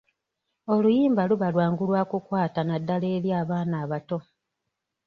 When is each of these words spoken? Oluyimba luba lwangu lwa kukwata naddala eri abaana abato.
Oluyimba 0.73 1.21
luba 1.29 1.47
lwangu 1.53 1.83
lwa 1.89 2.03
kukwata 2.09 2.59
naddala 2.63 3.07
eri 3.17 3.29
abaana 3.41 3.75
abato. 3.83 4.17